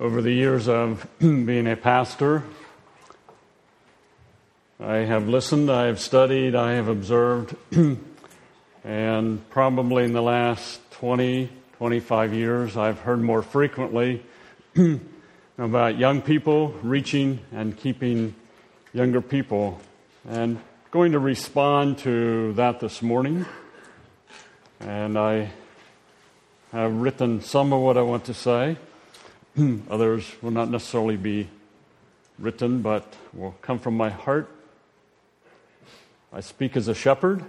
[0.00, 2.44] Over the years of being a pastor,
[4.78, 7.56] I have listened, I have studied, I have observed,
[8.84, 14.22] and probably in the last 20, 25 years, I've heard more frequently
[15.58, 18.36] about young people reaching and keeping
[18.92, 19.80] younger people.
[20.28, 20.60] And
[20.92, 23.46] going to respond to that this morning.
[24.78, 25.50] And I
[26.70, 28.76] have written some of what I want to say.
[29.58, 29.80] Hmm.
[29.90, 31.48] Others will not necessarily be
[32.38, 34.48] written, but will come from my heart.
[36.32, 37.44] I speak as a shepherd,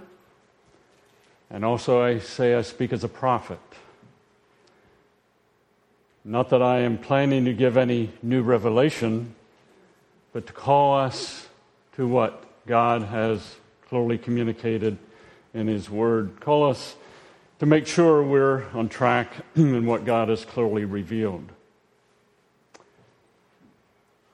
[1.50, 3.60] and also I say I speak as a prophet.
[6.24, 9.36] Not that I am planning to give any new revelation,
[10.32, 11.46] but to call us
[11.94, 13.54] to what God has
[13.88, 14.98] clearly communicated
[15.54, 16.40] in His Word.
[16.40, 16.96] Call us
[17.60, 21.52] to make sure we're on track in what God has clearly revealed.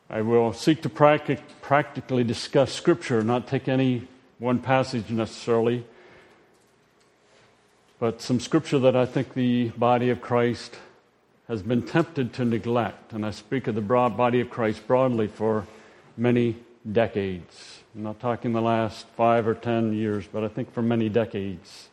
[0.09, 4.07] I will seek to practic- practically discuss Scripture, not take any
[4.39, 5.85] one passage necessarily,
[7.99, 10.77] but some Scripture that I think the body of Christ
[11.49, 13.13] has been tempted to neglect.
[13.13, 15.67] And I speak of the broad body of Christ broadly for
[16.17, 16.57] many
[16.91, 17.81] decades.
[17.95, 21.89] I'm not talking the last five or ten years, but I think for many decades.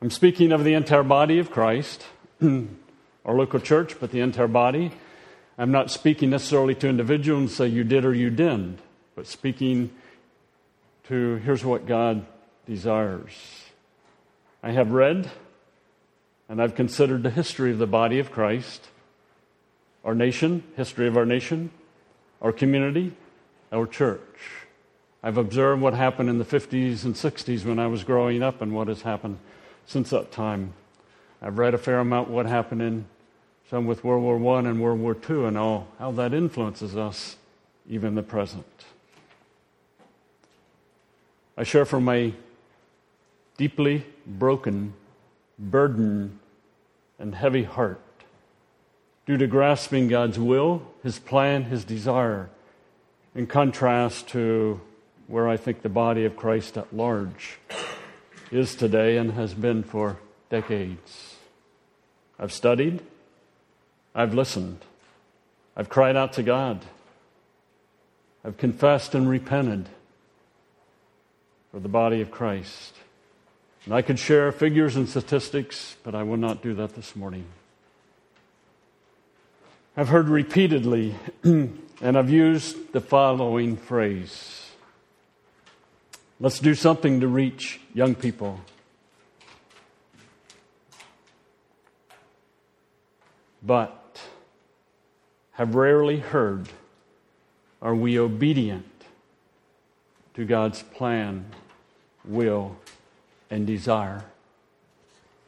[0.00, 2.04] I'm speaking of the entire body of Christ,
[2.42, 4.92] our local church, but the entire body.
[5.58, 8.78] I'm not speaking necessarily to individuals and say you did or you didn't,
[9.14, 9.90] but speaking
[11.08, 12.26] to here's what God
[12.66, 13.32] desires.
[14.62, 15.30] I have read
[16.48, 18.88] and I've considered the history of the body of Christ,
[20.04, 21.70] our nation, history of our nation,
[22.42, 23.12] our community,
[23.72, 24.20] our church.
[25.22, 28.72] I've observed what happened in the 50s and 60s when I was growing up and
[28.72, 29.38] what has happened
[29.86, 30.74] since that time.
[31.40, 33.06] I've read a fair amount what happened in
[33.70, 37.36] some with World War I and World War II and all, how that influences us
[37.88, 38.84] even the present.
[41.56, 42.32] I share from my
[43.56, 44.94] deeply broken,
[45.58, 46.38] burdened,
[47.18, 48.00] and heavy heart
[49.24, 52.50] due to grasping God's will, His plan, His desire,
[53.34, 54.80] in contrast to
[55.26, 57.58] where I think the body of Christ at large
[58.52, 60.18] is today and has been for
[60.50, 61.34] decades.
[62.38, 63.00] I've studied,
[64.18, 64.78] I've listened,
[65.76, 66.80] I've cried out to God,
[68.42, 69.90] I've confessed and repented
[71.70, 72.94] for the body of Christ.
[73.84, 77.44] And I could share figures and statistics, but I will not do that this morning.
[79.98, 84.62] I've heard repeatedly, and I've used the following phrase
[86.40, 88.60] Let's do something to reach young people.
[93.62, 94.05] But
[95.56, 96.68] have rarely heard,
[97.80, 98.86] are we obedient
[100.34, 101.46] to God's plan,
[102.24, 102.76] will,
[103.50, 104.24] and desire?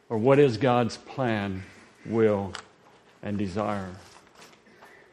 [0.09, 1.63] Or what is God's plan,
[2.05, 2.53] will,
[3.21, 3.91] and desire?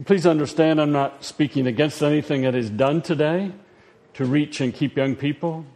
[0.06, 3.52] Please understand, I'm not speaking against anything that is done today
[4.14, 5.66] to reach and keep young people.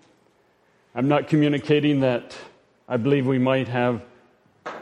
[0.94, 2.37] I'm not communicating that
[2.88, 4.02] I believe we might have,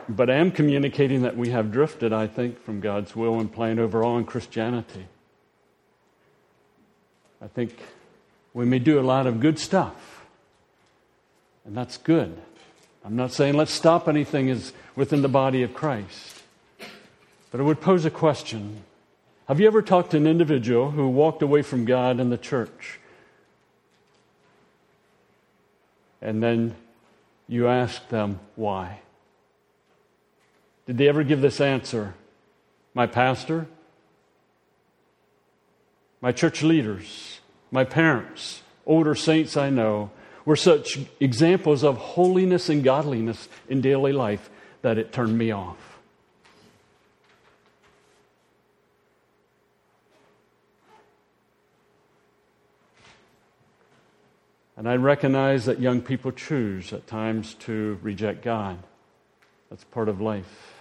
[0.09, 3.79] but I am communicating that we have drifted, I think, from God's will and plan
[3.79, 5.07] overall in Christianity.
[7.43, 7.79] I think
[8.55, 10.25] we may do a lot of good stuff,
[11.65, 12.41] and that's good.
[13.05, 16.43] I'm not saying let's stop anything is within the body of Christ.
[17.51, 18.83] But I would pose a question.
[19.47, 22.99] Have you ever talked to an individual who walked away from God and the church?
[26.21, 26.75] And then
[27.47, 29.01] you ask them why.
[30.89, 32.15] Did they ever give this answer?
[32.95, 33.67] My pastor,
[36.23, 37.41] my church leaders,
[37.71, 40.11] my parents, older saints I know,
[40.47, 44.49] were such examples of holiness and godliness in daily life
[44.81, 45.77] that it turned me off.
[54.75, 58.79] And I recognize that young people choose at times to reject God.
[59.69, 60.78] That's part of life.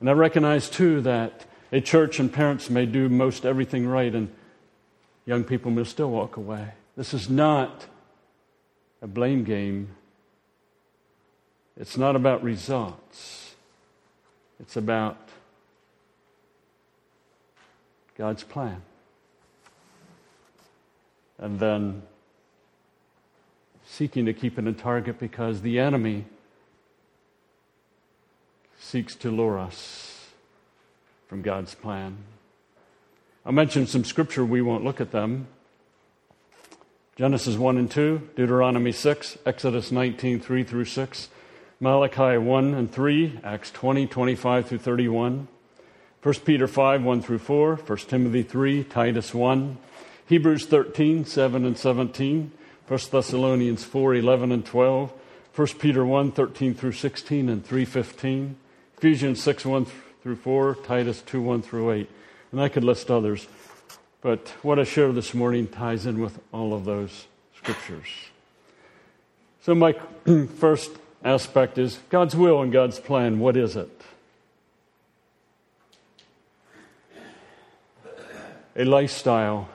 [0.00, 4.30] And I recognize too that a church and parents may do most everything right and
[5.24, 6.68] young people may still walk away.
[6.96, 7.86] This is not
[9.02, 9.88] a blame game.
[11.78, 13.54] It's not about results,
[14.60, 15.18] it's about
[18.16, 18.80] God's plan.
[21.38, 22.02] And then
[23.84, 26.24] seeking to keep it in target because the enemy
[28.86, 30.28] seeks to lure us
[31.26, 32.18] from God's plan.
[33.44, 35.48] I'll mention some scripture, we won't look at them.
[37.16, 41.28] Genesis 1 and 2, Deuteronomy 6, Exodus 19, 3 through 6,
[41.80, 45.48] Malachi 1 and 3, Acts 20, 25 through 31,
[46.22, 49.78] 1 Peter 5, 1 through 4, 1 Timothy 3, Titus 1,
[50.26, 52.52] Hebrews 13, 7 and 17,
[52.86, 55.12] 1 Thessalonians 4, 11 and 12,
[55.56, 58.56] 1 Peter 1, 13 through 16 and 3, 15,
[58.98, 59.86] Ephesians 6, 1
[60.22, 62.10] through 4, Titus 2, 1 through 8.
[62.52, 63.46] And I could list others.
[64.22, 67.26] But what I share this morning ties in with all of those
[67.56, 68.08] scriptures.
[69.62, 69.94] So, my
[70.58, 70.90] first
[71.24, 73.38] aspect is God's will and God's plan.
[73.38, 73.90] What is it?
[78.76, 79.68] A lifestyle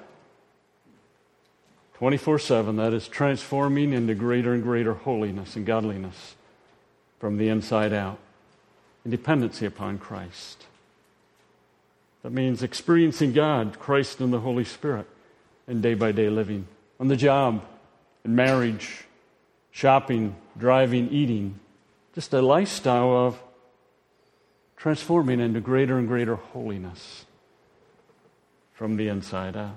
[1.95, 6.35] 24 7 that is transforming into greater and greater holiness and godliness
[7.19, 8.17] from the inside out,
[9.03, 10.65] in dependency upon Christ.
[12.23, 15.07] That means experiencing God, Christ, and the Holy Spirit
[15.67, 16.67] in day by day living.
[16.99, 17.63] On the job,
[18.23, 19.05] in marriage,
[19.71, 21.59] shopping, driving, eating.
[22.13, 23.41] Just a lifestyle of
[24.77, 27.25] transforming into greater and greater holiness
[28.73, 29.75] from the inside out.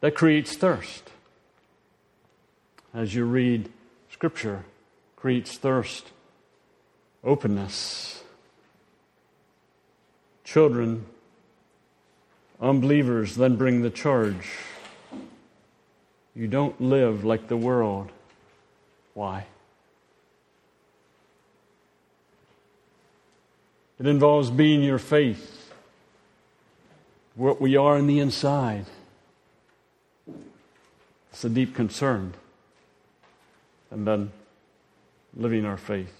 [0.00, 1.10] That creates thirst.
[2.92, 3.70] As you read
[4.12, 4.64] Scripture,
[5.16, 6.10] creates thirst,
[7.24, 8.22] openness.
[10.44, 11.06] Children
[12.60, 14.50] Unbelievers then bring the charge.
[16.34, 18.10] You don't live like the world.
[19.14, 19.46] Why?
[23.98, 25.72] It involves being your faith,
[27.34, 28.86] what we are in the inside.
[31.32, 32.34] It's a deep concern.
[33.90, 34.32] And then
[35.34, 36.19] living our faith.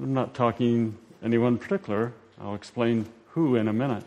[0.00, 2.12] I'm not talking anyone particular.
[2.40, 4.04] I'll explain who in a minute.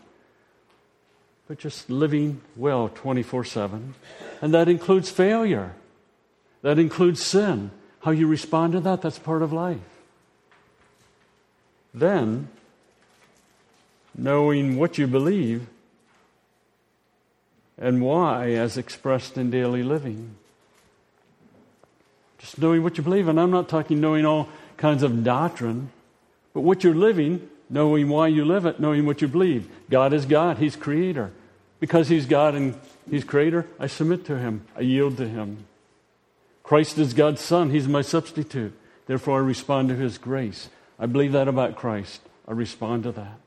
[1.48, 3.96] But just living well 24 7.
[4.42, 5.74] And that includes failure,
[6.62, 7.72] that includes sin.
[8.02, 9.80] How you respond to that, that's part of life.
[11.94, 12.48] Then,
[14.16, 15.68] knowing what you believe
[17.78, 20.36] and why as expressed in daily living.
[22.38, 23.28] Just knowing what you believe.
[23.28, 25.92] And I'm not talking knowing all kinds of doctrine,
[26.54, 29.70] but what you're living, knowing why you live it, knowing what you believe.
[29.90, 31.32] God is God, He's creator.
[31.80, 32.76] Because He's God and
[33.10, 35.66] He's creator, I submit to Him, I yield to Him.
[36.64, 38.74] Christ is God's Son, He's my substitute.
[39.06, 40.70] Therefore, I respond to His grace.
[41.00, 42.22] I believe that about Christ.
[42.48, 43.40] I respond to that.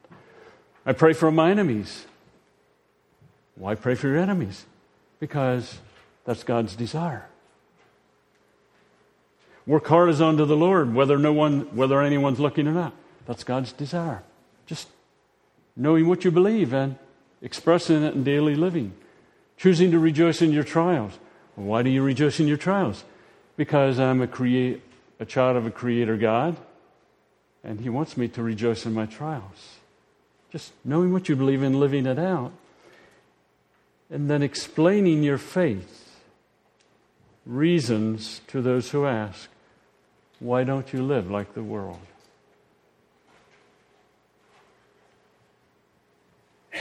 [0.87, 2.07] I pray for my enemies.
[3.57, 4.65] Why pray for your enemies?
[5.19, 5.79] Because
[6.25, 7.30] that's God's desire.
[9.71, 12.93] Work hard as unto the Lord, whether no one, whether anyone's looking or not.
[13.25, 14.25] That's God's desire.
[14.67, 14.89] Just
[15.77, 16.97] knowing what you believe and
[17.41, 18.95] expressing it in daily living.
[19.57, 21.21] Choosing to rejoice in your trials.
[21.55, 23.05] why do you rejoice in your trials?
[23.57, 24.83] Because I'm a, create,
[25.21, 26.57] a child of a creator God,
[27.63, 29.77] and He wants me to rejoice in my trials.
[30.51, 32.53] Just knowing what you believe in, living it out,
[34.11, 36.23] and then explaining your faith.
[37.47, 39.49] Reasons to those who ask,
[40.41, 42.01] why don't you live like the world?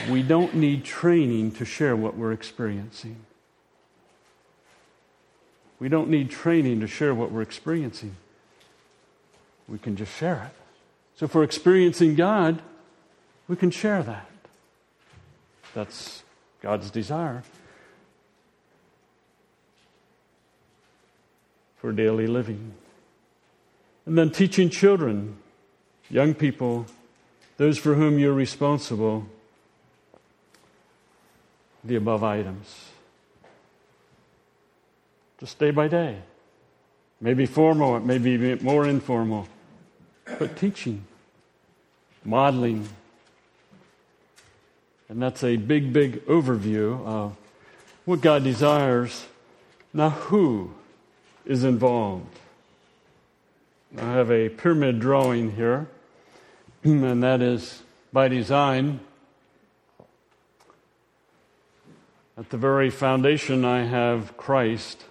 [0.08, 3.16] We don't need training to share what we're experiencing.
[5.78, 8.16] We don't need training to share what we're experiencing.
[9.68, 10.62] We can just share it.
[11.16, 12.62] So if we're experiencing God,
[13.46, 14.26] we can share that.
[15.74, 16.22] That's
[16.62, 17.42] God's desire
[21.76, 22.74] for daily living.
[24.06, 25.36] And then teaching children,
[26.08, 26.86] young people,
[27.56, 29.26] those for whom you're responsible
[31.84, 32.90] the above items.
[35.38, 36.18] Just day by day.
[37.20, 39.48] Maybe formal, it may be more informal.
[40.38, 41.04] But teaching,
[42.24, 42.88] modeling.
[45.08, 47.36] And that's a big, big overview of
[48.04, 49.26] what God desires.
[49.92, 50.72] Now, who
[51.44, 52.38] is involved?
[53.98, 55.88] I have a pyramid drawing here,
[56.84, 57.82] and that is
[58.12, 59.00] by design
[62.40, 65.04] At the very foundation, I have Christ,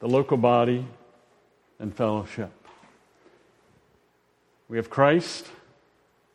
[0.00, 0.84] the local body,
[1.78, 2.50] and fellowship.
[4.68, 5.46] We have Christ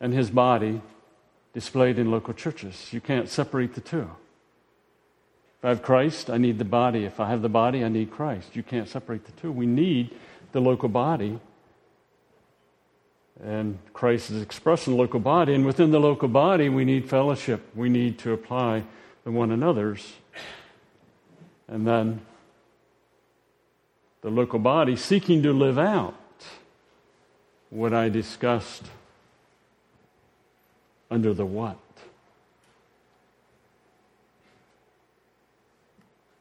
[0.01, 0.81] and his body
[1.53, 2.91] displayed in local churches.
[2.91, 4.09] You can't separate the two.
[5.59, 7.05] If I have Christ, I need the body.
[7.05, 8.55] If I have the body, I need Christ.
[8.55, 9.51] You can't separate the two.
[9.51, 10.09] We need
[10.53, 11.39] the local body
[13.43, 17.09] And Christ is expressed in the local body, and within the local body, we need
[17.09, 17.61] fellowship.
[17.75, 18.83] We need to apply
[19.23, 20.13] the one another's.
[21.67, 22.21] And then
[24.21, 26.15] the local body seeking to live out
[27.69, 28.83] what I discussed
[31.11, 31.77] under the what.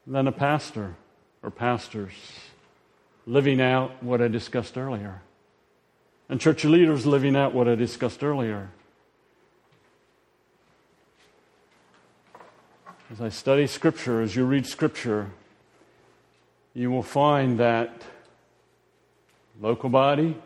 [0.06, 0.94] Then a pastor
[1.42, 2.12] or pastors
[3.26, 5.22] living out what I discussed earlier.
[6.28, 8.70] And church leaders living out what I discussed earlier.
[13.10, 15.30] As I study Scripture, as you read Scripture,
[16.72, 18.02] you will find that
[19.60, 20.36] local body,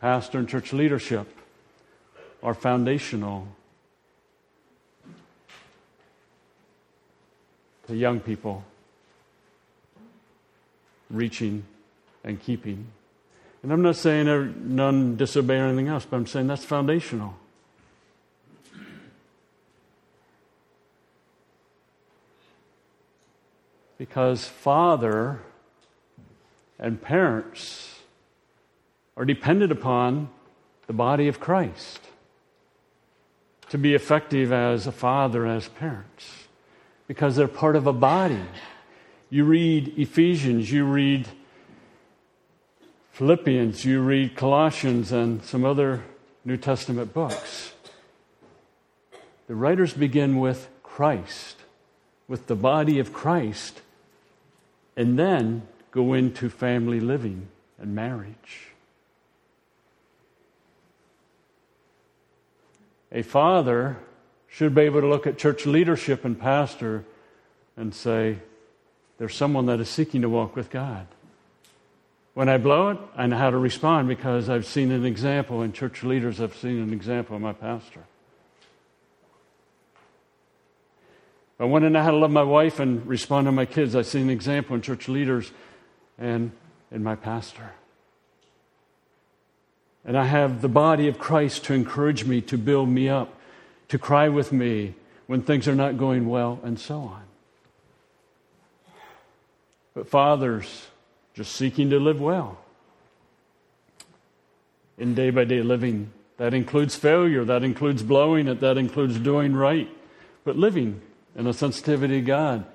[0.00, 1.26] pastor, and church leadership
[2.42, 3.48] are foundational
[7.88, 8.64] to young people
[11.10, 11.64] reaching
[12.24, 12.86] and keeping.
[13.66, 17.34] And I'm not saying none disobey or anything else, but I'm saying that's foundational.
[23.98, 25.40] Because father
[26.78, 27.98] and parents
[29.16, 30.28] are dependent upon
[30.86, 31.98] the body of Christ
[33.70, 36.44] to be effective as a father, as parents,
[37.08, 38.42] because they're part of a body.
[39.28, 41.26] You read Ephesians, you read
[43.16, 46.04] Philippians, you read Colossians, and some other
[46.44, 47.72] New Testament books.
[49.46, 51.56] The writers begin with Christ,
[52.28, 53.80] with the body of Christ,
[54.98, 58.72] and then go into family living and marriage.
[63.10, 63.96] A father
[64.46, 67.06] should be able to look at church leadership and pastor
[67.78, 68.40] and say,
[69.16, 71.06] there's someone that is seeking to walk with God.
[72.36, 75.72] When I blow it, I know how to respond because I've seen an example, and
[75.72, 78.04] church leaders have seen an example of my pastor.
[81.58, 83.96] I want to know how to love my wife and respond to my kids.
[83.96, 85.50] I've seen an example in church leaders
[86.18, 86.52] and
[86.92, 87.72] in my pastor.
[90.04, 93.32] And I have the body of Christ to encourage me, to build me up,
[93.88, 94.94] to cry with me
[95.26, 97.22] when things are not going well, and so on.
[99.94, 100.88] But fathers,
[101.36, 102.58] just seeking to live well
[104.96, 106.10] in day by day living.
[106.38, 109.88] That includes failure, that includes blowing it, that includes doing right,
[110.44, 111.00] but living
[111.34, 112.66] in a sensitivity to God.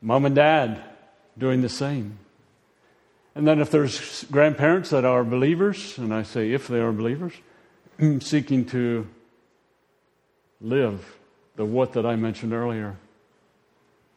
[0.00, 0.82] Mom and dad
[1.36, 2.18] doing the same.
[3.34, 7.32] And then if there's grandparents that are believers, and I say if they are believers,
[8.20, 9.06] seeking to
[10.60, 11.16] live
[11.56, 12.96] the what that I mentioned earlier,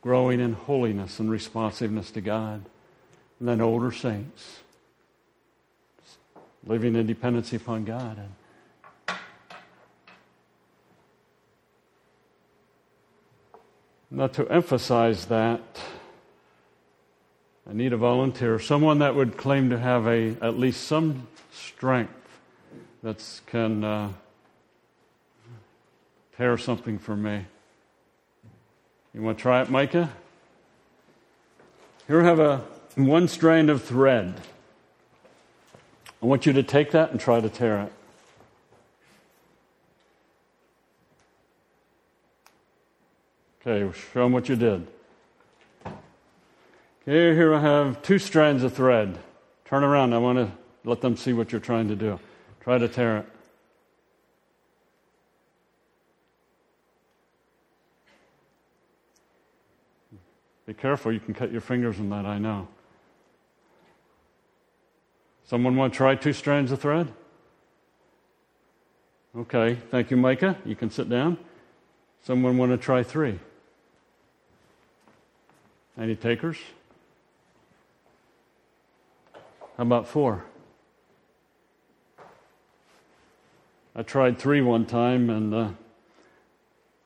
[0.02, 2.66] growing in holiness and responsiveness to God.
[3.44, 4.60] Then older saints,
[6.64, 8.20] living in dependency upon God.
[8.20, 9.16] And
[14.12, 15.60] now, to emphasize that,
[17.68, 22.14] I need a volunteer, someone that would claim to have a at least some strength
[23.02, 24.14] that can uh,
[26.38, 27.46] tear something from me.
[29.16, 30.12] You want to try it, Micah?
[32.08, 32.64] Here I have a
[32.96, 34.34] one strand of thread.
[36.22, 37.94] I want you to take that and try to tear it.
[43.66, 44.88] Okay, show them what you did.
[45.86, 49.18] Okay, here I have two strands of thread.
[49.66, 50.14] Turn around.
[50.14, 50.52] I want to
[50.84, 52.20] let them see what you're trying to do.
[52.62, 53.26] Try to tear it.
[60.66, 62.68] Be careful, you can cut your fingers on that, I know.
[65.52, 67.12] Someone want to try two strands of thread?
[69.36, 70.56] Okay, thank you, Micah.
[70.64, 71.38] You can sit down.
[72.24, 73.38] Someone want to try three?
[75.98, 76.56] Any takers?
[79.76, 80.46] How about four?
[83.94, 85.70] I tried three one time and uh,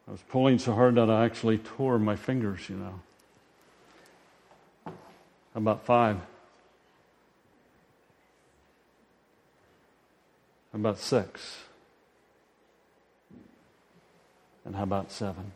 [0.08, 3.00] I was pulling so hard that I actually tore my fingers, you know.
[4.86, 4.92] How
[5.56, 6.18] about five?
[10.75, 11.62] About six?
[14.65, 15.53] And how about seven?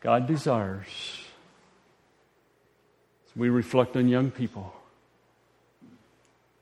[0.00, 0.88] God desires,
[3.28, 4.74] as we reflect on young people,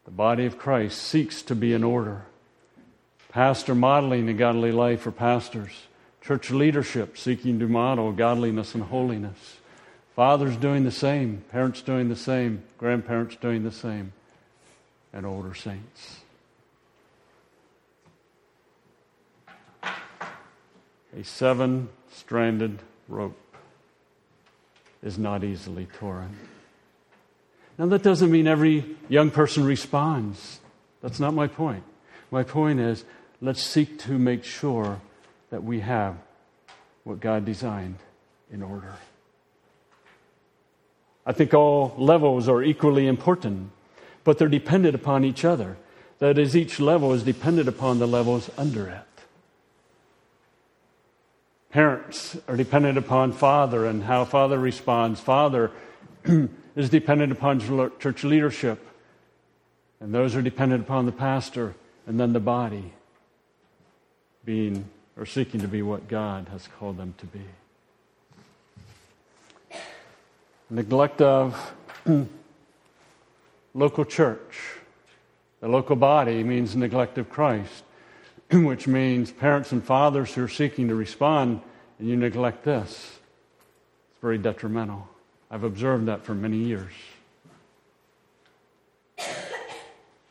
[0.05, 2.27] the body of Christ seeks to be in order.
[3.31, 5.73] Pastor modeling a godly life for pastors
[6.21, 9.57] church leadership seeking to model godliness and holiness,
[10.17, 14.13] Fathers doing the same, parents doing the same, grandparents doing the same,
[15.13, 16.21] and older saints.
[21.17, 23.37] A seven stranded rope
[25.03, 26.37] is not easily torn.
[27.79, 30.61] Now, that doesn't mean every young person responds.
[31.01, 31.83] That's not my point.
[32.31, 33.05] My point is
[33.41, 35.01] let's seek to make sure
[35.51, 36.17] that we have
[37.05, 37.97] what God designed
[38.53, 38.95] in order.
[41.31, 43.71] I think all levels are equally important,
[44.25, 45.77] but they're dependent upon each other.
[46.19, 49.23] That is, each level is dependent upon the levels under it.
[51.71, 55.21] Parents are dependent upon father and how father responds.
[55.21, 55.71] Father
[56.75, 57.61] is dependent upon
[58.01, 58.85] church leadership,
[60.01, 61.77] and those are dependent upon the pastor,
[62.09, 62.93] and then the body
[64.45, 64.85] being
[65.17, 67.45] or seeking to be what God has called them to be.
[70.71, 71.75] Neglect of
[73.75, 74.77] local church.
[75.61, 77.83] The local body means neglect of Christ,
[78.53, 81.61] which means parents and fathers who are seeking to respond
[81.99, 83.19] and you neglect this.
[84.13, 85.09] It's very detrimental.
[85.51, 86.93] I've observed that for many years.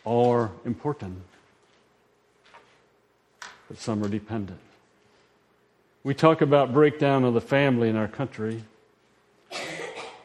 [0.05, 1.21] All important,
[3.67, 4.59] but some are dependent.
[6.03, 8.63] We talk about breakdown of the family in our country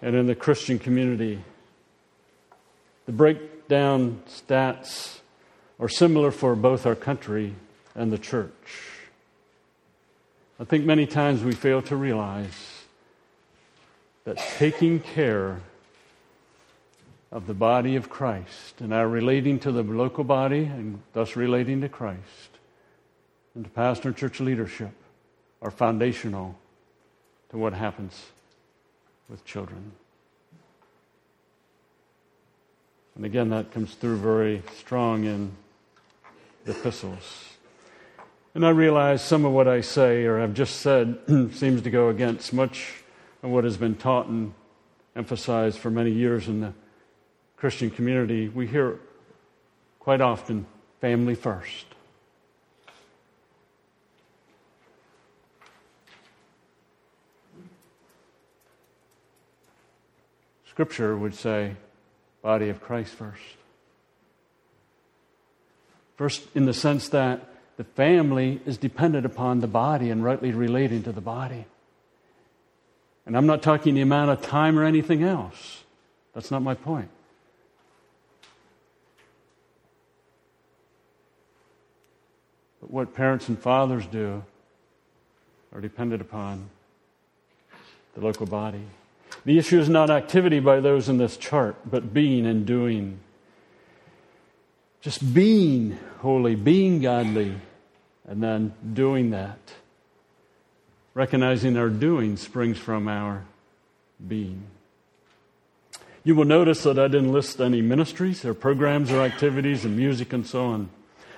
[0.04, 1.42] and in the Christian community.
[3.06, 5.20] The breakdown stats
[5.80, 7.54] are similar for both our country
[7.94, 8.90] and the church.
[10.60, 12.84] I think many times we fail to realize
[14.24, 15.62] that taking care
[17.32, 21.80] of the body of Christ and our relating to the local body and thus relating
[21.80, 22.20] to Christ
[23.54, 24.92] and to pastor and church leadership
[25.62, 26.56] are foundational
[27.48, 28.22] to what happens
[29.28, 29.92] with children.
[33.16, 35.52] And again, that comes through very strong in
[36.64, 37.44] the epistles.
[38.54, 41.18] And I realize some of what I say or have just said
[41.52, 43.02] seems to go against much
[43.42, 44.54] of what has been taught and
[45.16, 46.72] emphasized for many years in the
[47.56, 48.48] Christian community.
[48.48, 48.98] We hear
[50.00, 50.66] quite often
[51.00, 51.93] family first.
[60.74, 61.76] Scripture would say,
[62.42, 63.40] body of Christ first.
[66.16, 71.04] First, in the sense that the family is dependent upon the body and rightly relating
[71.04, 71.66] to the body.
[73.24, 75.84] And I'm not talking the amount of time or anything else.
[76.34, 77.08] That's not my point.
[82.80, 84.42] But what parents and fathers do
[85.72, 86.68] are dependent upon
[88.14, 88.82] the local body.
[89.44, 93.20] The issue is not activity by those in this chart, but being and doing.
[95.02, 97.54] Just being holy, being godly,
[98.26, 99.58] and then doing that.
[101.12, 103.44] Recognizing our doing springs from our
[104.26, 104.64] being.
[106.24, 110.32] You will notice that I didn't list any ministries or programs or activities and music
[110.32, 110.88] and so on.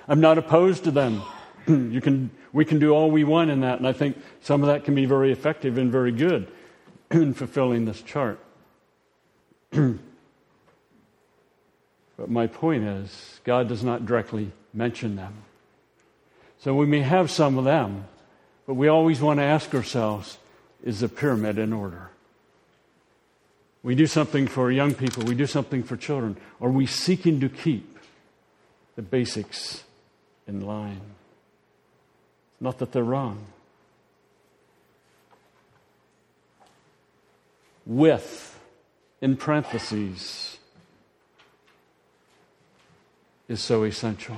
[0.07, 1.21] I'm not opposed to them.
[1.67, 4.67] you can, we can do all we want in that, and I think some of
[4.67, 6.49] that can be very effective and very good
[7.11, 8.39] in fulfilling this chart.
[12.17, 15.33] But my point is, God does not directly mention them.
[16.59, 18.05] So we may have some of them,
[18.65, 20.39] but we always want to ask ourselves
[20.83, 22.09] is the pyramid in order?
[23.83, 26.37] We do something for young people, we do something for children.
[26.59, 27.99] Are we seeking to keep
[28.95, 29.83] the basics
[30.47, 31.01] in line?
[32.59, 33.45] Not that they're wrong.
[37.87, 38.59] With,
[39.21, 40.57] in parentheses,
[43.47, 44.35] is so essential.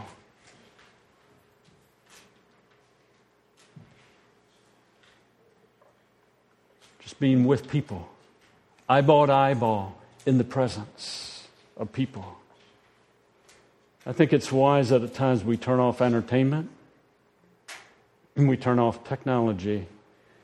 [6.99, 8.07] Just being with people,
[8.87, 12.37] eyeball to eyeball, in the presence of people.
[14.05, 16.69] I think it's wise that at times we turn off entertainment
[18.35, 19.87] and we turn off technology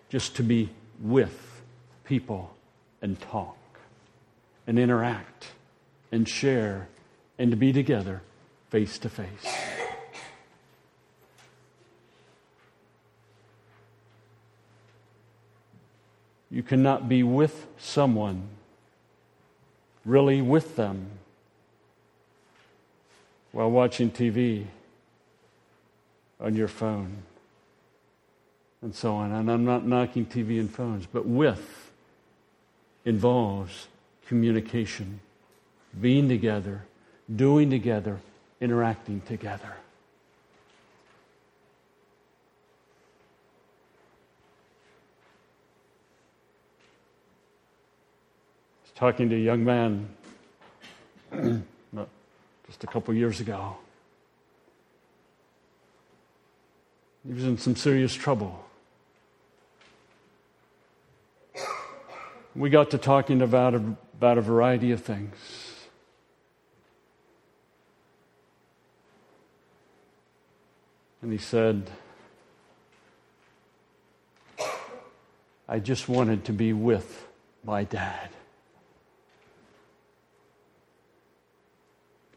[0.09, 1.61] just to be with
[2.03, 2.55] people
[3.01, 3.57] and talk
[4.67, 5.47] and interact
[6.11, 6.87] and share
[7.37, 8.21] and to be together
[8.69, 9.25] face to face.
[16.49, 18.47] You cannot be with someone,
[20.05, 21.07] really with them,
[23.51, 24.65] while watching TV
[26.39, 27.23] on your phone
[28.81, 29.31] and so on.
[29.31, 31.84] And I'm not knocking TV and phones, but with
[33.05, 33.87] involves
[34.27, 35.19] communication,
[36.01, 36.81] being together,
[37.33, 38.19] doing together,
[38.59, 39.73] interacting together.
[48.81, 50.09] I was talking to a young man
[52.67, 53.77] just a couple years ago.
[57.27, 58.63] He was in some serious trouble.
[62.55, 65.35] We got to talking about a, about a variety of things.
[71.21, 71.89] And he said,
[75.67, 77.25] I just wanted to be with
[77.63, 78.29] my dad.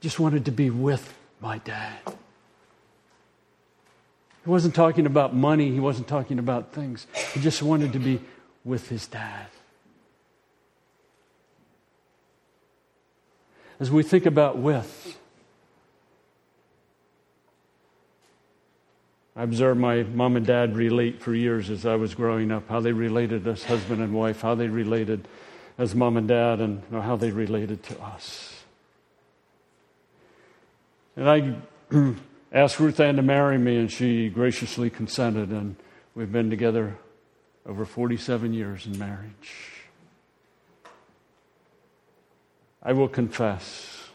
[0.01, 1.99] Just wanted to be with my dad.
[4.45, 7.07] He wasn't talking about money, he wasn't talking about things.
[7.35, 8.21] He just wanted to be
[8.65, 9.47] with his dad.
[13.81, 15.17] As we think about with,
[19.37, 22.81] I observed my mom and dad relate for years as I was growing up, how
[22.81, 25.29] they related as husband and wife, how they related
[25.79, 28.65] as mom and dad, and how they related to us.
[31.15, 32.15] And I
[32.53, 35.77] asked Ruth Ann to marry me, and she graciously consented, and
[36.17, 36.99] we've been together
[37.65, 39.78] over 47 years in marriage.
[42.89, 44.09] I will confess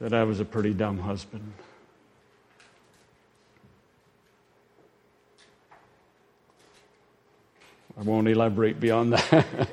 [0.00, 1.52] that I was a pretty dumb husband.
[7.98, 9.44] I won't elaborate beyond that.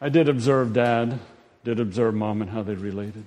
[0.00, 1.20] I did observe Dad
[1.62, 3.26] did observe mom and how they related.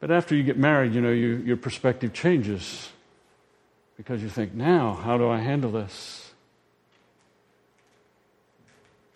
[0.00, 2.88] But after you get married, you know, you, your perspective changes
[3.96, 6.32] because you think, now, how do I handle this?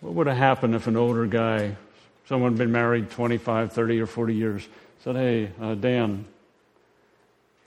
[0.01, 1.77] What would have happened if an older guy,
[2.27, 4.69] someone been married 25, 30, or 40 years,
[5.03, 6.25] said, Hey, uh, Dan,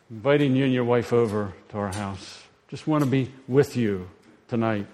[0.09, 2.43] inviting you and your wife over to our house.
[2.69, 4.09] Just want to be with you
[4.47, 4.87] tonight.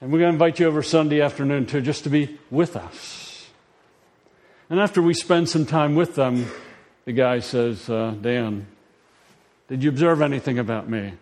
[0.00, 3.46] And we're going to invite you over Sunday afternoon too, just to be with us.
[4.68, 6.46] And after we spend some time with them,
[7.04, 8.66] the guy says, uh, Dan,
[9.72, 11.14] did you observe anything about me?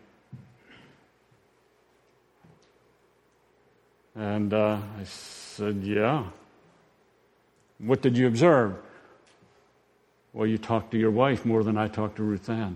[4.17, 6.25] And uh, I said, Yeah.
[7.79, 8.75] What did you observe?
[10.33, 12.75] Well, you talked to your wife more than I talked to Ruth Ann.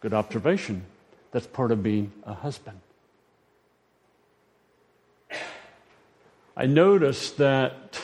[0.00, 0.84] Good observation.
[1.30, 2.78] That's part of being a husband.
[6.54, 8.02] I noticed that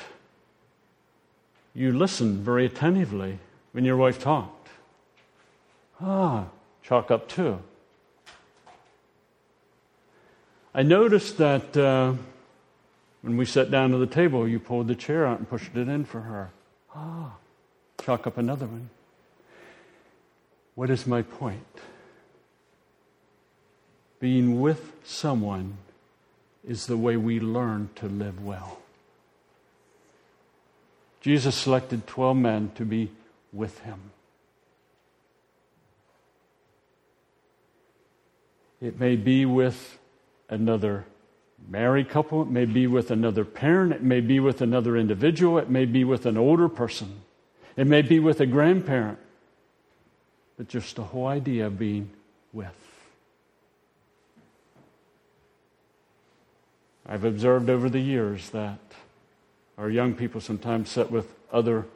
[1.74, 3.38] you listen very attentively
[3.72, 4.57] when your wife talked.
[6.00, 6.46] Ah,
[6.82, 7.58] chalk up two.
[10.74, 12.14] I noticed that uh,
[13.22, 15.88] when we sat down to the table, you pulled the chair out and pushed it
[15.88, 16.50] in for her.
[16.94, 17.36] Ah,
[18.00, 18.90] chalk up another one.
[20.74, 21.66] What is my point?
[24.20, 25.78] Being with someone
[26.66, 28.78] is the way we learn to live well.
[31.20, 33.10] Jesus selected 12 men to be
[33.52, 34.12] with him.
[38.80, 39.98] It may be with
[40.48, 41.04] another
[41.68, 45.68] married couple, it may be with another parent, it may be with another individual, it
[45.68, 47.22] may be with an older person,
[47.76, 49.18] it may be with a grandparent,
[50.56, 52.10] but just the whole idea of being
[52.52, 52.74] with.
[57.06, 58.78] I've observed over the years that
[59.76, 61.86] our young people sometimes sit with other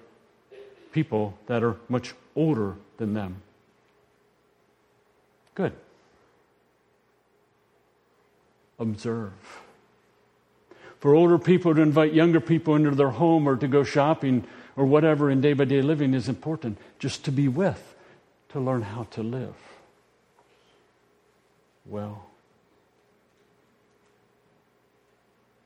[0.90, 3.42] people that are much older than them.
[5.55, 5.73] Good.
[8.83, 9.33] Observe.
[10.99, 14.45] For older people to invite younger people into their home or to go shopping
[14.77, 16.77] or whatever in day by day living is important.
[16.99, 17.95] Just to be with,
[18.51, 19.57] to learn how to live
[21.87, 22.27] well.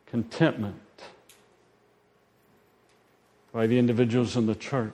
[0.06, 0.80] contentment
[3.52, 4.92] by the individuals in the church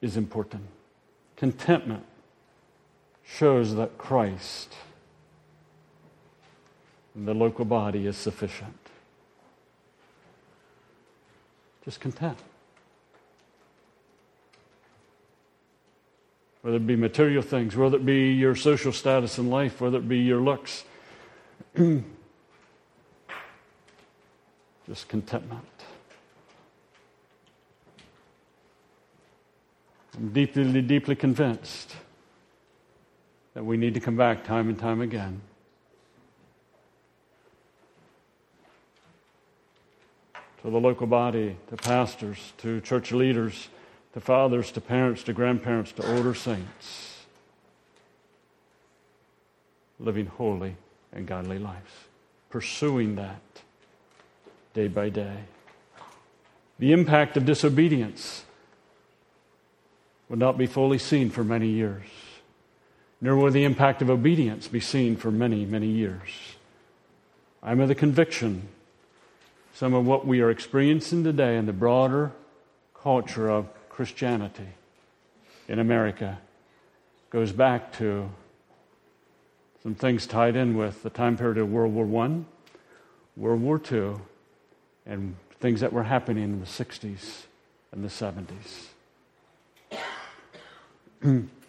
[0.00, 0.64] is important.
[1.36, 2.04] Contentment
[3.32, 4.74] shows that Christ
[7.14, 8.78] the local body is sufficient.
[11.84, 12.38] Just content.
[16.62, 20.08] whether it be material things, whether it be your social status in life, whether it
[20.08, 20.84] be your looks.
[24.86, 25.66] Just contentment.
[30.16, 31.96] I'm deeply, deeply convinced
[33.54, 35.40] that we need to come back time and time again.
[40.62, 43.68] To the local body, to pastors, to church leaders,
[44.14, 47.24] to fathers, to parents, to grandparents, to older saints,
[49.98, 50.76] living holy
[51.12, 51.92] and godly lives,
[52.48, 53.40] pursuing that
[54.72, 55.36] day by day.
[56.78, 58.44] The impact of disobedience
[60.28, 62.06] would not be fully seen for many years,
[63.22, 66.28] nor will the impact of obedience be seen for many, many years.
[67.62, 68.68] I'm of the conviction
[69.74, 72.32] some of what we are experiencing today in the broader
[73.00, 74.68] culture of Christianity
[75.68, 76.40] in America
[77.30, 78.28] goes back to
[79.82, 82.40] some things tied in with the time period of World War I,
[83.36, 84.16] World War II,
[85.06, 87.44] and things that were happening in the 60s
[87.92, 88.08] and the
[91.22, 91.48] 70s.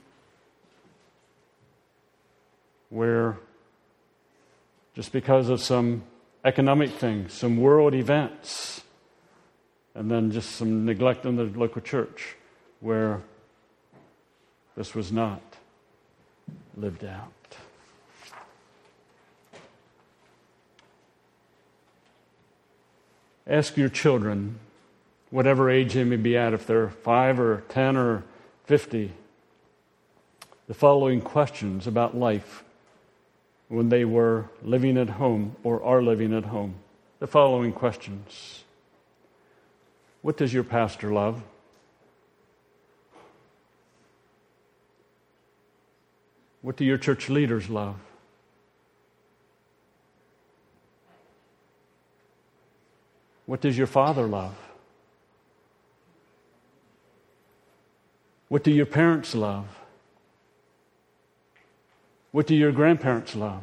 [2.93, 3.39] where
[4.93, 6.03] just because of some
[6.45, 8.83] economic things, some world events,
[9.95, 12.35] and then just some neglect in the local church
[12.81, 13.23] where
[14.77, 15.41] this was not
[16.77, 17.31] lived out.
[23.47, 24.59] Ask your children,
[25.31, 28.23] whatever age they may be at, if they're five or 10 or
[28.65, 29.11] 50,
[30.67, 32.63] the following questions about life
[33.67, 36.75] when they were living at home or are living at home.
[37.19, 38.63] The following questions
[40.21, 41.41] What does your pastor love?
[46.61, 47.97] What do your church leaders love?
[53.45, 54.55] What does your father love?
[58.47, 59.65] What do your parents love?
[62.33, 63.61] What do your grandparents love?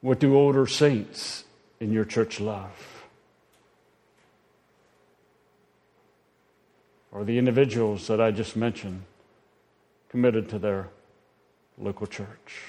[0.00, 1.44] What do older saints
[1.80, 3.04] in your church love?
[7.12, 9.02] Or the individuals that I just mentioned
[10.08, 10.88] committed to their
[11.76, 12.62] local church?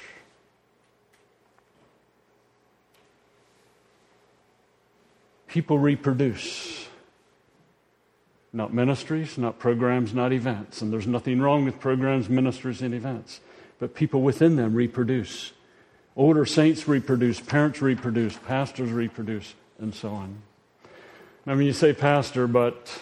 [5.48, 6.89] People reproduce.
[8.52, 10.82] Not ministries, not programs, not events.
[10.82, 13.42] And there's nothing wrong with programs, ministries, and events.
[13.78, 15.54] But people within them reproduce.
[16.16, 20.42] Older saints reproduce, parents reproduce, pastors reproduce, and so on.
[21.48, 23.02] I mean, you say pastor, but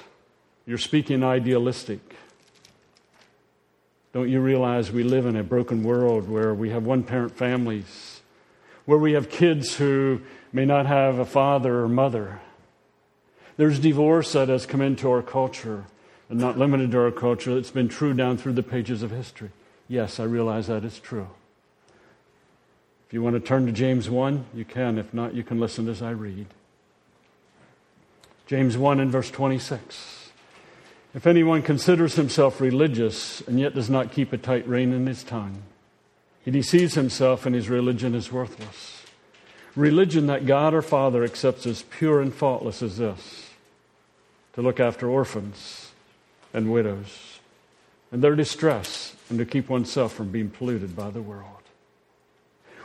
[0.65, 1.99] you're speaking idealistic,
[4.13, 8.21] don't you realize we live in a broken world where we have one parent families,
[8.85, 12.39] where we have kids who may not have a father or mother,
[13.57, 15.85] there's divorce that has come into our culture,
[16.29, 17.57] and not limited to our culture.
[17.57, 19.49] It's been true down through the pages of history.
[19.87, 21.27] Yes, I realize that is true.
[23.07, 24.97] If you want to turn to James 1, you can.
[24.97, 26.47] If not, you can listen as I read.
[28.45, 30.29] James 1 and verse 26.
[31.15, 35.23] If anyone considers himself religious and yet does not keep a tight rein in his
[35.23, 35.63] tongue,
[36.43, 39.03] he deceives himself and his religion is worthless.
[39.75, 43.46] Religion that God our Father accepts as pure and faultless as this
[44.57, 45.91] to look after orphans
[46.51, 47.39] and widows
[48.11, 51.61] and their distress and to keep oneself from being polluted by the world.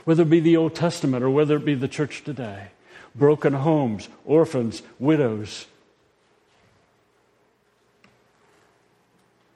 [0.04, 2.72] Whether it be the Old Testament or whether it be the church today,
[3.14, 5.64] broken homes, orphans, widows,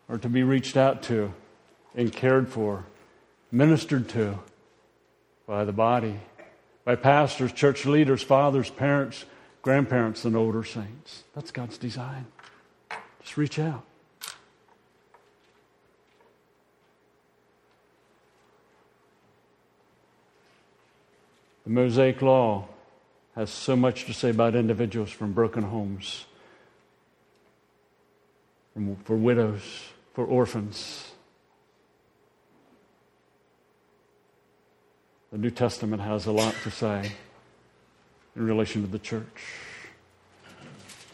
[0.09, 1.35] are to be reached out to
[1.95, 2.87] and cared for,
[3.53, 4.39] ministered to
[5.47, 6.19] by the body,
[6.83, 9.27] by pastors, church leaders, fathers, parents,
[9.67, 11.25] grandparents and older saints.
[11.35, 12.27] That's God's design.
[13.21, 13.83] Just reach out.
[21.65, 22.69] The Mosaic Law
[23.35, 26.27] has so much to say about individuals from broken homes,
[29.03, 29.63] for widows,
[30.15, 31.11] for orphans.
[35.33, 37.11] The New Testament has a lot to say
[38.37, 39.45] in relation to the church.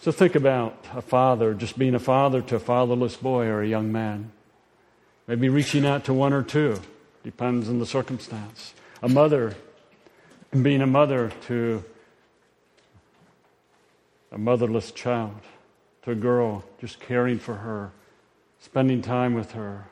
[0.00, 3.68] So think about a father just being a father to a fatherless boy or a
[3.68, 4.32] young man.
[5.28, 6.80] Maybe reaching out to one or two,
[7.22, 8.74] depends on the circumstance.
[9.00, 9.54] A mother
[10.60, 11.84] being a mother to
[14.32, 15.40] a motherless child,
[16.02, 17.92] to a girl, just caring for her,
[18.58, 19.86] spending time with her.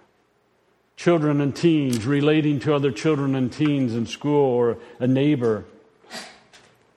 [0.97, 5.65] Children and teens relating to other children and teens in school or a neighbor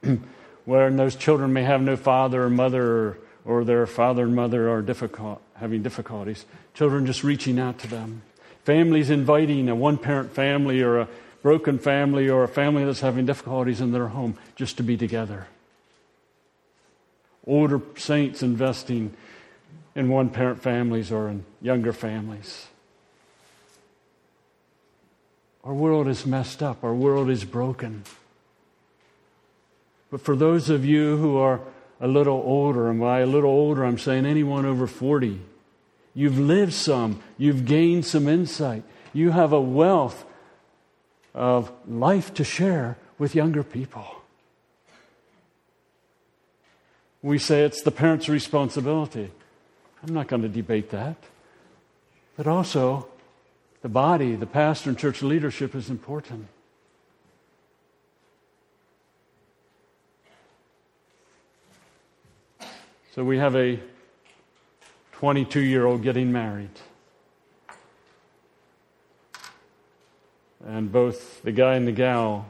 [0.65, 4.69] where those children may have no father or mother, or, or their father and mother
[4.69, 5.41] are difficult.
[5.55, 8.21] having difficulties, children just reaching out to them,
[8.63, 11.07] families inviting a one parent family or a
[11.41, 15.47] broken family or a family that's having difficulties in their home just to be together.
[17.45, 19.13] Older saints investing
[19.95, 22.67] in one parent families or in younger families.
[25.63, 28.03] Our world is messed up, our world is broken.
[30.13, 31.59] But for those of you who are
[31.99, 35.41] a little older, and by a little older, I'm saying anyone over 40,
[36.13, 40.23] you've lived some, you've gained some insight, you have a wealth
[41.33, 44.05] of life to share with younger people.
[47.23, 49.31] We say it's the parent's responsibility.
[50.07, 51.17] I'm not going to debate that.
[52.37, 53.07] But also,
[53.81, 56.49] the body, the pastor, and church leadership is important.
[63.13, 63.79] So we have a
[65.11, 66.71] 22 year old getting married.
[70.65, 72.47] And both the guy and the gal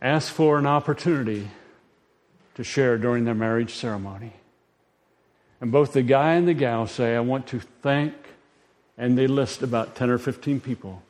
[0.00, 1.50] ask for an opportunity
[2.54, 4.34] to share during their marriage ceremony.
[5.60, 8.14] And both the guy and the gal say, I want to thank,
[8.96, 11.02] and they list about 10 or 15 people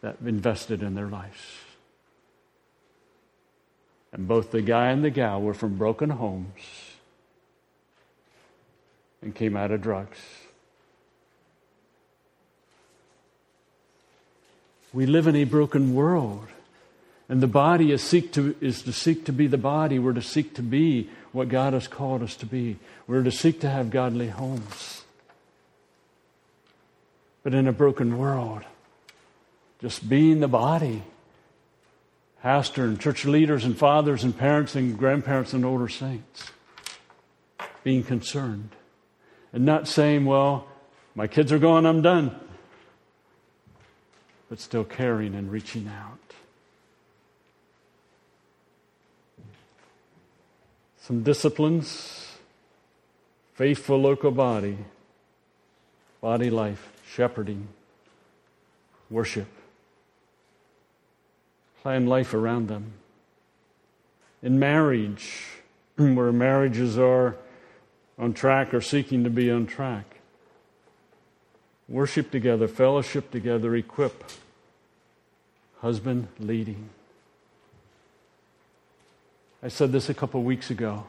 [0.00, 1.65] that invested in their lives.
[4.16, 6.62] And both the guy and the gal were from broken homes
[9.20, 10.18] and came out of drugs.
[14.94, 16.46] We live in a broken world.
[17.28, 19.98] And the body is, seek to, is to seek to be the body.
[19.98, 22.78] We're to seek to be what God has called us to be.
[23.06, 25.02] We're to seek to have godly homes.
[27.42, 28.62] But in a broken world,
[29.82, 31.02] just being the body,
[32.42, 36.50] pastor and church leaders and fathers and parents and grandparents and older saints,
[37.82, 38.70] being concerned.
[39.52, 40.66] And not saying, well,
[41.14, 42.34] my kids are gone, I'm done,
[44.48, 46.18] but still caring and reaching out.
[51.06, 52.32] some disciplines,
[53.54, 54.76] faithful local body,
[56.20, 57.68] body life, shepherding,
[59.08, 59.46] worship,
[61.86, 62.94] plan life around them.
[64.42, 65.44] In marriage,
[65.96, 67.36] where marriages are
[68.18, 70.16] on track or seeking to be on track,
[71.88, 74.24] worship together, fellowship together, equip,
[75.78, 76.88] husband leading.
[79.62, 81.06] I said this a couple weeks ago.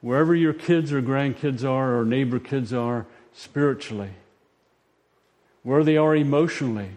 [0.00, 4.12] Wherever your kids or grandkids are or neighbor kids are spiritually,
[5.62, 6.92] where they are emotionally,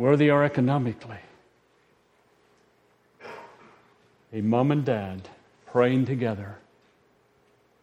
[0.00, 1.18] where they are economically,
[4.32, 5.28] a mom and dad
[5.66, 6.56] praying together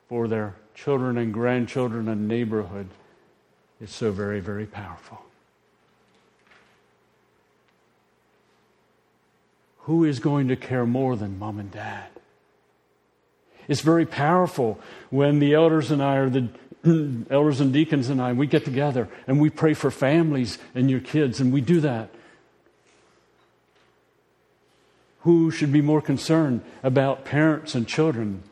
[0.10, 2.88] for their children and grandchildren and neighborhood
[3.80, 5.22] is so very, very powerful.
[9.82, 12.10] who is going to care more than mom and dad?
[13.68, 14.80] It's very powerful
[15.12, 16.50] when the elders and I, or the
[17.30, 21.00] elders and deacons and I, we get together and we pray for families and your
[21.00, 22.10] kids, and we do that.
[25.22, 28.44] Who should be more concerned about parents and children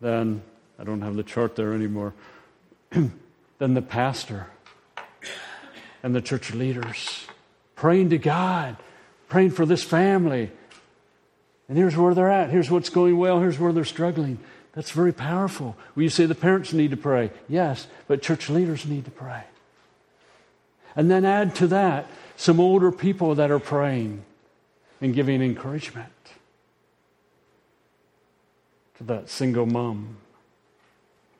[0.00, 0.42] than,
[0.78, 2.14] I don't have the chart there anymore,
[2.90, 4.46] than the pastor
[6.02, 7.26] and the church leaders?
[7.74, 8.76] Praying to God
[9.32, 10.50] praying for this family.
[11.66, 12.50] And here's where they're at.
[12.50, 13.40] Here's what's going well.
[13.40, 14.38] Here's where they're struggling.
[14.72, 15.76] That's very powerful.
[15.94, 17.30] Will you say the parents need to pray?
[17.48, 19.44] Yes, but church leaders need to pray.
[20.96, 22.06] And then add to that
[22.36, 24.24] some older people that are praying
[25.00, 26.12] and giving encouragement
[28.98, 30.16] to that single mom,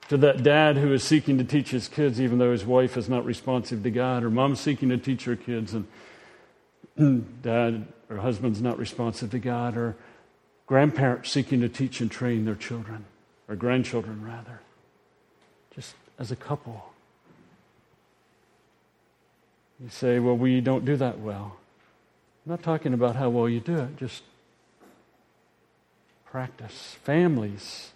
[0.08, 3.08] to that dad who is seeking to teach his kids even though his wife is
[3.08, 5.86] not responsive to God, or mom seeking to teach her kids and
[7.42, 9.96] dad or husband's not responsive to God, or
[10.66, 13.06] grandparents seeking to teach and train their children,
[13.56, 14.60] grandchildren rather,
[15.74, 16.92] just as a couple.
[19.82, 21.56] You say, well, we don't do that well.
[22.44, 24.22] I'm not talking about how well you do it, just
[26.24, 26.96] practice.
[27.02, 27.90] Families.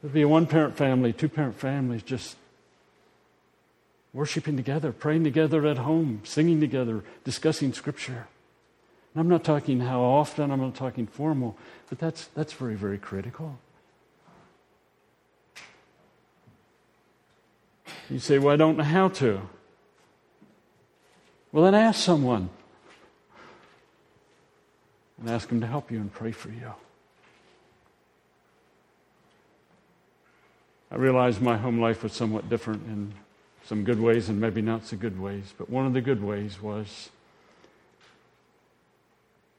[0.00, 2.36] There'd be a one parent family, two parent families, just
[4.12, 8.28] worshiping together, praying together at home, singing together, discussing Scripture.
[9.14, 11.56] And I'm not talking how often, I'm not talking formal,
[11.88, 13.58] but that's, that's very, very critical.
[18.10, 19.42] You say, Well, I don't know how to.
[21.52, 22.50] Well, then ask someone.
[25.20, 26.72] And ask them to help you and pray for you.
[30.90, 33.12] I realized my home life was somewhat different in
[33.64, 35.52] some good ways and maybe not so good ways.
[35.58, 37.10] But one of the good ways was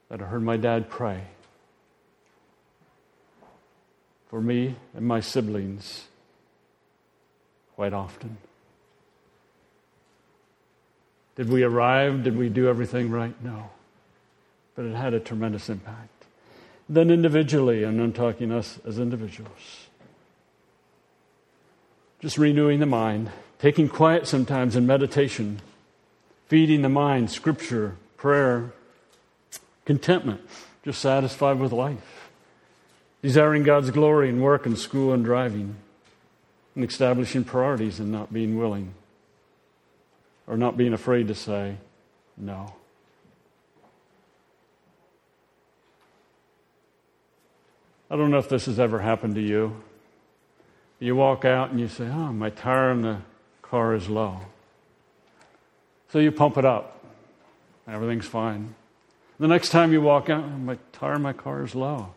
[0.09, 1.21] that I heard my dad pray
[4.27, 6.05] for me and my siblings
[7.79, 8.35] quite often.
[11.37, 12.25] Did we arrive?
[12.25, 13.33] Did we do everything right?
[13.41, 13.69] No.
[14.75, 16.25] But it had a tremendous impact.
[16.89, 19.87] Then individually, and I'm talking us as individuals,
[22.19, 25.61] just renewing the mind, taking quiet sometimes in meditation,
[26.49, 28.73] feeding the mind, scripture, prayer,
[29.85, 30.41] contentment,
[30.83, 32.29] just satisfied with life,
[33.21, 35.77] desiring God's glory in work and school and driving,
[36.79, 38.93] and establishing priorities and not being willing
[40.47, 41.75] or not being afraid to say
[42.37, 42.73] no.
[48.09, 49.83] I don't know if this has ever happened to you.
[50.99, 53.17] You walk out and you say, Oh, my tire in the
[53.61, 54.39] car is low.
[56.13, 57.03] So you pump it up.
[57.85, 58.73] and Everything's fine.
[59.37, 62.13] The next time you walk out, oh, my tire in my car is low.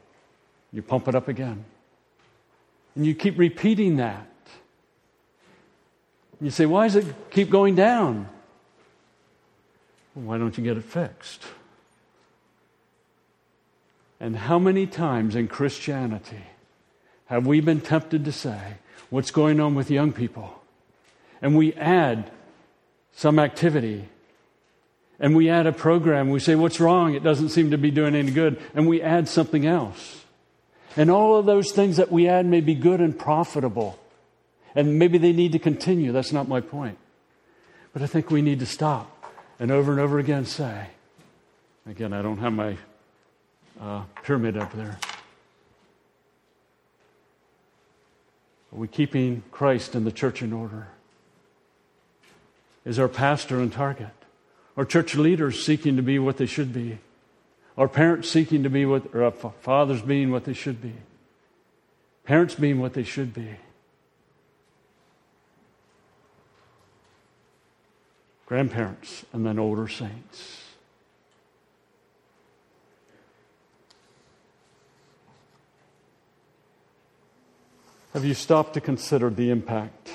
[0.73, 1.65] You pump it up again.
[2.95, 4.29] And you keep repeating that.
[6.43, 8.29] You say, why does it keep going down?
[10.15, 11.45] Well, why don't you get it fixed?
[14.19, 16.45] And how many times in Christianity
[17.27, 18.75] have we been tempted to say,
[19.09, 20.61] what's going on with young people?
[21.41, 22.31] And we add
[23.13, 24.09] some activity
[25.21, 26.31] and we add a program.
[26.31, 27.15] We say, What's wrong?
[27.15, 28.61] It doesn't seem to be doing any good.
[28.75, 30.25] And we add something else.
[30.97, 33.99] And all of those things that we add may be good and profitable.
[34.75, 36.13] And maybe they need to continue.
[36.13, 36.99] That's not my point.
[37.93, 40.89] But I think we need to stop and over and over again say,
[41.87, 42.77] again, I don't have my
[43.81, 44.99] uh, pyramid up there.
[48.73, 50.89] Are we keeping Christ and the church in order?
[52.85, 54.09] Is our pastor on target?
[54.77, 56.99] Are church leaders seeking to be what they should be?
[57.77, 60.95] Are parents seeking to be what, or fathers being what they should be?
[62.25, 63.57] Parents being what they should be?
[68.53, 70.61] Grandparents, and then older saints.
[78.13, 80.11] Have you stopped to consider the impact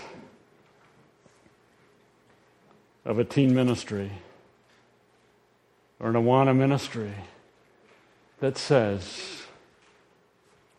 [3.05, 4.11] of a teen ministry
[5.99, 7.13] or an Awana ministry
[8.39, 9.45] that says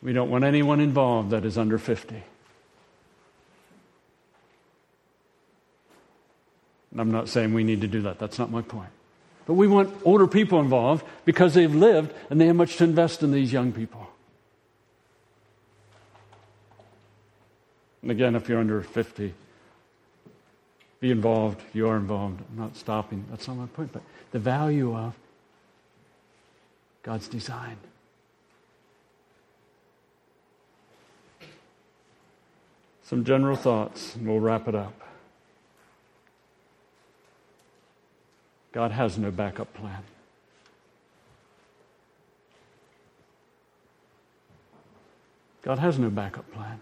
[0.00, 2.22] we don't want anyone involved that is under 50?
[6.90, 8.18] And I'm not saying we need to do that.
[8.18, 8.90] That's not my point.
[9.46, 13.22] But we want older people involved because they've lived and they have much to invest
[13.22, 14.06] in these young people.
[18.02, 19.34] And again, if you're under 50,
[21.00, 21.60] be involved.
[21.72, 22.40] You are involved.
[22.50, 23.24] I'm not stopping.
[23.30, 23.92] That's not my point.
[23.92, 25.14] But the value of
[27.02, 27.76] God's design.
[33.02, 35.07] Some general thoughts, and we'll wrap it up.
[38.78, 40.04] God has no backup plan.
[45.62, 46.78] God has no backup plan.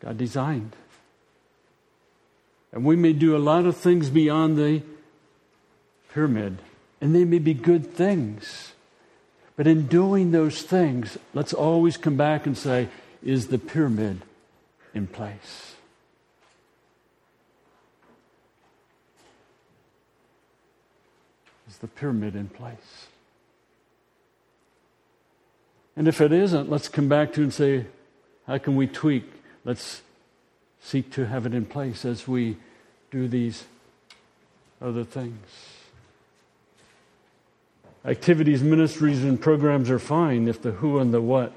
[0.00, 0.76] God designed.
[2.72, 4.82] And we may do a lot of things beyond the
[6.12, 6.58] pyramid,
[7.00, 8.74] and they may be good things.
[9.56, 12.88] But in doing those things, let's always come back and say,
[13.24, 14.20] is the pyramid
[14.92, 15.75] in place?
[21.76, 23.06] Is the pyramid in place?
[25.94, 27.84] And if it isn't, let's come back to and say,
[28.46, 29.30] how can we tweak?
[29.62, 30.00] Let's
[30.80, 32.56] seek to have it in place as we
[33.10, 33.64] do these
[34.80, 35.36] other things.
[38.06, 41.52] Activities, ministries, and programs are fine if the who and the what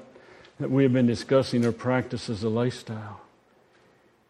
[0.58, 3.22] that we have been discussing are practiced as a lifestyle.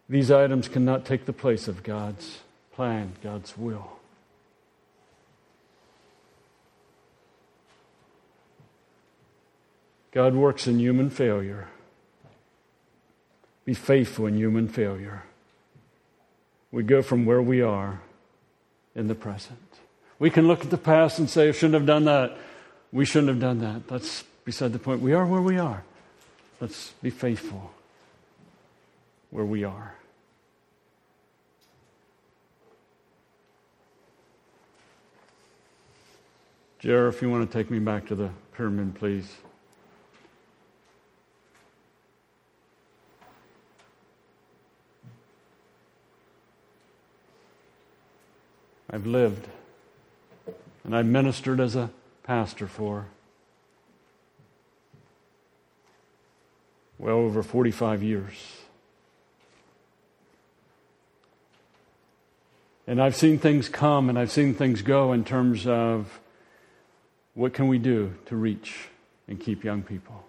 [0.09, 2.39] These items cannot take the place of God's
[2.75, 4.00] plan, God's will.
[10.13, 11.69] God works in human failure.
[13.65, 15.23] Be faithful in human failure.
[16.73, 18.01] We go from where we are
[18.95, 19.59] in the present.
[20.19, 22.37] We can look at the past and say, I shouldn't have done that.
[22.93, 23.89] We shouldn't have done that.
[23.89, 25.01] That's beside the point.
[25.01, 25.85] We are where we are.
[26.61, 27.73] Let's be faithful
[29.31, 29.95] where we are.
[36.81, 39.31] Jared, if you want to take me back to the pyramid, please.
[48.93, 49.47] I've lived
[50.83, 51.91] and I've ministered as a
[52.25, 53.07] pastor for
[56.99, 58.35] well over 45 years.
[62.87, 66.19] And I've seen things come and I've seen things go in terms of
[67.35, 68.89] what can we do to reach
[69.29, 70.25] and keep young people.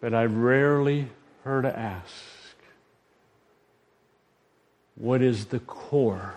[0.00, 1.08] But I rarely
[1.44, 2.12] heard to ask
[4.94, 6.34] what is the core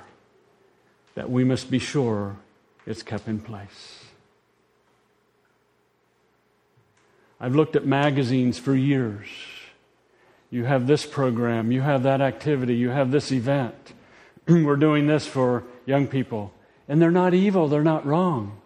[1.15, 2.37] that we must be sure
[2.85, 4.03] is kept in place.
[7.39, 9.27] I've looked at magazines for years.
[10.49, 13.93] You have this program, you have that activity, you have this event.
[14.47, 16.53] We're doing this for young people.
[16.87, 18.59] And they're not evil, they're not wrong.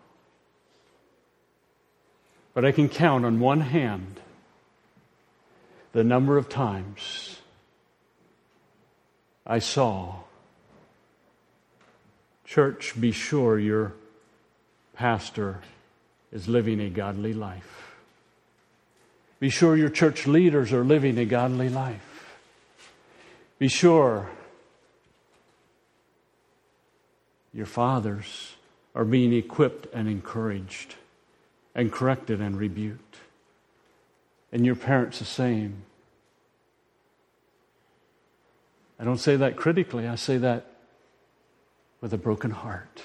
[2.54, 4.20] But I can count on one hand
[5.92, 7.40] the number of times
[9.46, 10.16] I saw
[12.46, 13.94] church, be sure your
[14.94, 15.62] pastor
[16.32, 17.96] is living a godly life.
[19.40, 22.38] Be sure your church leaders are living a godly life.
[23.58, 24.30] Be sure
[27.54, 28.56] your fathers
[28.94, 30.96] are being equipped and encouraged
[31.74, 33.18] and corrected and rebuked.
[34.52, 35.84] And your parents the same.
[39.00, 40.66] I don't say that critically, I say that
[42.02, 43.04] with a broken heart.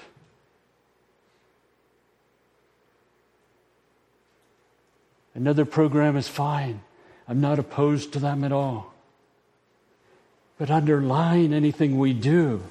[5.33, 6.81] Another program is fine.
[7.27, 8.93] I'm not opposed to them at all.
[10.57, 12.63] But underlying anything we do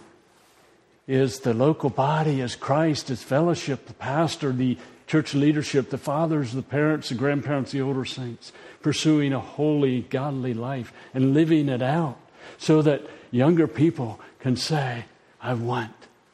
[1.06, 6.52] is the local body, as Christ, as fellowship, the pastor, the church leadership, the fathers,
[6.52, 8.52] the parents, the grandparents, the older saints,
[8.82, 12.18] pursuing a holy, godly life and living it out
[12.58, 15.04] so that younger people can say,
[15.40, 15.92] I want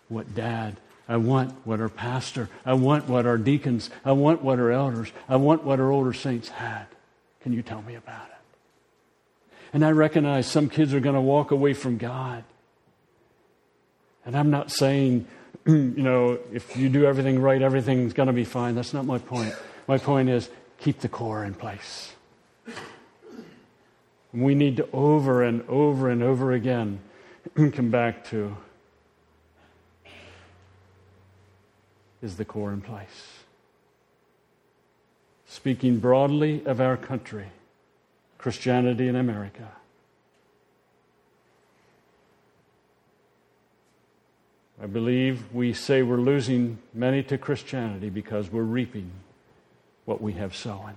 [0.09, 0.77] what dad
[1.11, 5.11] I want what our pastor, I want what our deacons, I want what our elders,
[5.29, 6.87] I want what our older saints had.
[7.41, 9.57] Can you tell me about it?
[9.73, 12.45] And I recognize some kids are going to walk away from God.
[14.25, 15.27] And I'm not saying,
[15.67, 18.75] you know, if you do everything right, everything's going to be fine.
[18.75, 19.55] That's not my point.
[19.87, 20.49] My point is
[20.79, 22.13] keep the core in place.
[24.33, 27.01] We need to over and over and over again
[27.55, 28.57] come back to
[32.23, 33.39] is the core in place.
[35.47, 37.47] Speaking broadly of our country,
[38.39, 39.73] Christianity in America.
[44.83, 49.11] I believe we say we're losing many to Christianity because we're reaping
[50.07, 50.95] what we have sown.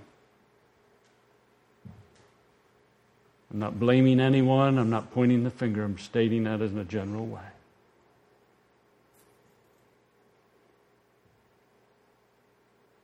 [3.52, 7.26] I'm not blaming anyone, I'm not pointing the finger, I'm stating that in a general
[7.26, 7.42] way.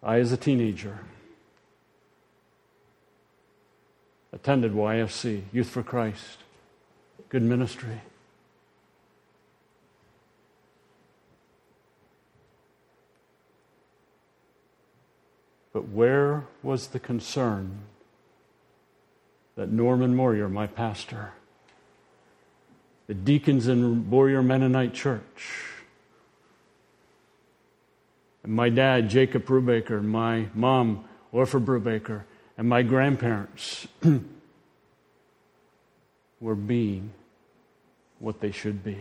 [0.01, 0.99] I, as a teenager,
[4.31, 6.37] attended YFC, Youth for Christ,
[7.27, 8.01] good ministry.
[15.79, 17.83] But where was the concern
[19.55, 21.31] that Norman Moyer, my pastor,
[23.07, 25.63] the deacons in Boyer Mennonite Church,
[28.43, 32.23] and my dad, Jacob Brubaker, my mom, Orpha Brubaker,
[32.57, 33.87] and my grandparents
[36.41, 37.13] were being
[38.19, 38.97] what they should be.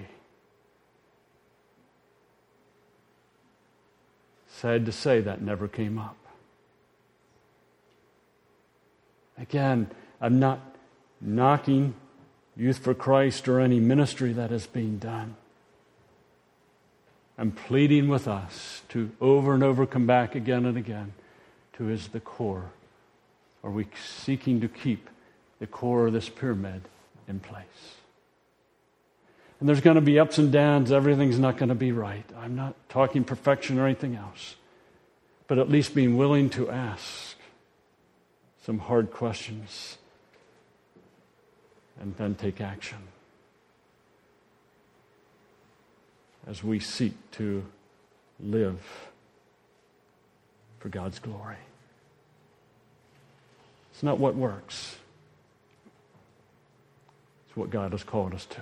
[4.46, 6.14] Sad to say that never came up.
[9.40, 10.60] Again, I'm not
[11.20, 11.94] knocking
[12.56, 15.36] Youth for Christ or any ministry that is being done.
[17.38, 21.12] I'm pleading with us to over and over come back again and again
[21.74, 22.72] to is the core.
[23.62, 25.08] Are we seeking to keep
[25.60, 26.82] the core of this pyramid
[27.28, 27.64] in place?
[29.60, 30.90] And there's going to be ups and downs.
[30.90, 32.24] Everything's not going to be right.
[32.36, 34.56] I'm not talking perfection or anything else.
[35.46, 37.36] But at least being willing to ask
[38.68, 39.96] some hard questions,
[41.98, 42.98] and then take action
[46.46, 47.64] as we seek to
[48.38, 48.78] live
[50.80, 51.56] for God's glory.
[53.90, 54.96] It's not what works,
[57.48, 58.60] it's what God has called us to.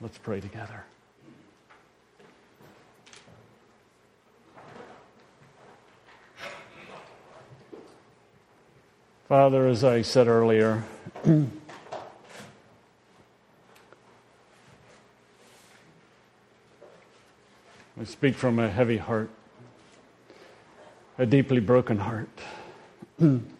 [0.00, 0.84] Let's pray together.
[9.30, 10.82] Father, as I said earlier,
[11.24, 11.46] I
[18.04, 19.30] speak from a heavy heart,
[21.16, 22.28] a deeply broken heart.
[23.20, 23.52] and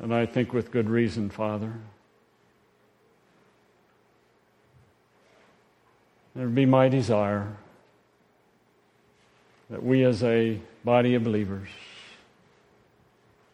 [0.00, 1.72] I think with good reason, Father.
[6.36, 7.56] It would be my desire
[9.72, 11.70] that we as a body of believers,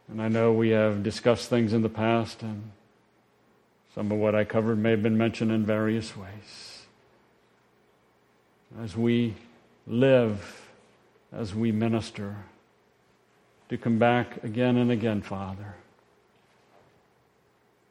[0.08, 2.72] and I know we have discussed things in the past and
[3.94, 6.82] some of what I covered may have been mentioned in various ways.
[8.82, 9.36] As we
[9.86, 10.68] live,
[11.32, 12.34] as we minister,
[13.68, 15.76] to come back again and again, Father,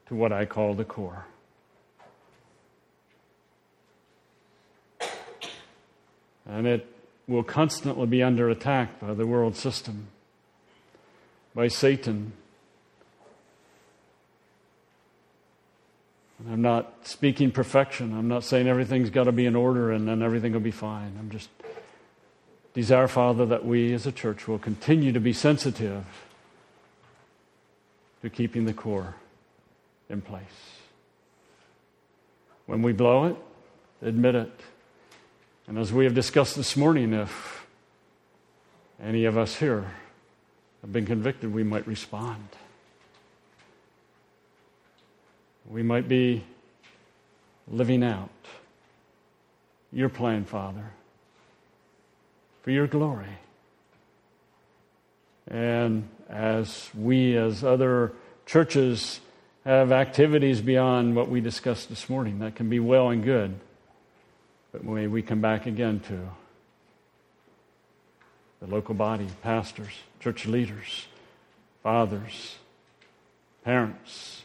[0.08, 1.26] to what I call the core.
[6.46, 6.97] And it
[7.28, 10.08] will constantly be under attack by the world system,
[11.54, 12.34] by Satan
[16.46, 18.16] I'm not speaking perfection.
[18.18, 21.16] I'm not saying everything's got to be in order and then everything will be fine.
[21.18, 21.50] I'm just
[22.74, 26.06] desire, Father, that we as a church will continue to be sensitive
[28.22, 29.16] to keeping the core
[30.10, 30.44] in place.
[32.68, 33.36] When we blow it,
[34.04, 34.52] admit it.
[35.68, 37.66] And as we have discussed this morning, if
[39.04, 39.86] any of us here
[40.82, 42.48] have been convicted, we might respond.
[45.70, 46.44] we might be
[47.68, 48.30] living out
[49.92, 50.92] your plan, Father,
[52.64, 53.38] for your glory.
[55.48, 58.14] And as we, as other
[58.46, 59.20] churches,
[59.66, 63.60] have activities beyond what we discussed this morning, that can be well and good.
[64.72, 66.20] But may we come back again to
[68.60, 71.08] the local body, pastors, church leaders,
[71.84, 72.56] fathers,
[73.64, 74.44] parents,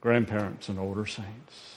[0.00, 1.74] grandparents, and older saints.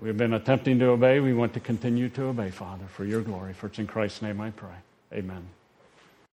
[0.00, 1.20] We have been attempting to obey.
[1.20, 3.52] We want to continue to obey, Father, for your glory.
[3.52, 4.74] For it's in Christ's name I pray.
[5.12, 5.46] Amen.